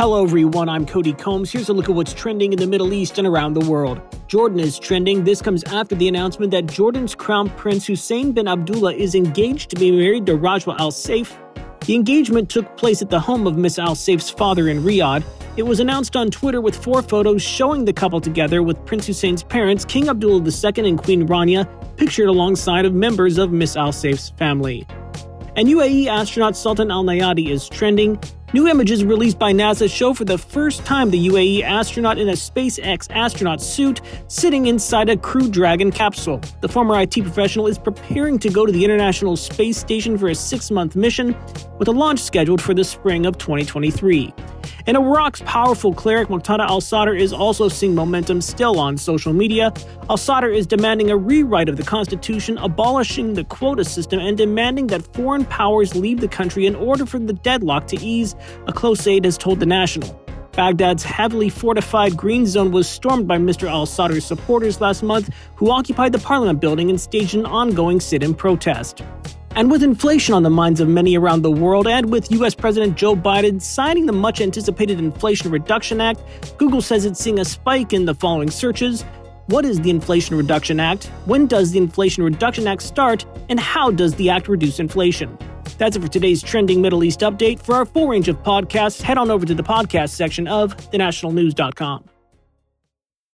[0.00, 0.70] Hello, everyone.
[0.70, 1.52] I'm Cody Combs.
[1.52, 4.00] Here's a look at what's trending in the Middle East and around the world.
[4.28, 5.24] Jordan is trending.
[5.24, 9.76] This comes after the announcement that Jordan's Crown Prince Hussein bin Abdullah is engaged to
[9.76, 11.36] be married to Rajwa Al Saif.
[11.84, 15.22] The engagement took place at the home of Miss Al Saif's father in Riyadh.
[15.58, 19.42] It was announced on Twitter with four photos showing the couple together with Prince Hussein's
[19.42, 24.30] parents, King Abdullah II and Queen Rania, pictured alongside of members of Miss Al Saif's
[24.30, 24.86] family.
[25.56, 28.18] And UAE astronaut Sultan Al Neyadi is trending.
[28.52, 32.32] New images released by NASA show for the first time the UAE astronaut in a
[32.32, 36.40] SpaceX astronaut suit sitting inside a Crew Dragon capsule.
[36.60, 40.34] The former IT professional is preparing to go to the International Space Station for a
[40.34, 41.36] six month mission,
[41.78, 44.32] with a launch scheduled for the spring of 2023.
[44.86, 49.72] And Iraq's powerful cleric Muqtada al Sadr is also seeing momentum still on social media.
[50.08, 54.86] Al Sadr is demanding a rewrite of the constitution, abolishing the quota system, and demanding
[54.88, 58.34] that foreign powers leave the country in order for the deadlock to ease,
[58.66, 60.20] a close aide has told The National.
[60.52, 63.68] Baghdad's heavily fortified Green Zone was stormed by Mr.
[63.68, 68.22] al Sadr's supporters last month, who occupied the parliament building and staged an ongoing sit
[68.22, 69.02] in protest.
[69.56, 72.96] And with inflation on the minds of many around the world, and with US President
[72.96, 76.22] Joe Biden signing the much anticipated Inflation Reduction Act,
[76.56, 79.04] Google says it's seeing a spike in the following searches.
[79.46, 81.06] What is the Inflation Reduction Act?
[81.24, 83.26] When does the Inflation Reduction Act start?
[83.48, 85.36] And how does the act reduce inflation?
[85.78, 87.60] That's it for today's trending Middle East update.
[87.60, 92.04] For our full range of podcasts, head on over to the podcast section of thenationalnews.com.